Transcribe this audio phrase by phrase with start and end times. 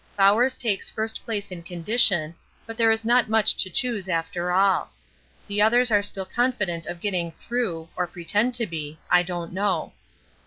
[0.17, 2.33] Bowers takes first place in condition,
[2.65, 4.89] but there is not much to choose after all.
[5.45, 9.93] The others are still confident of getting through or pretend to be I don't know!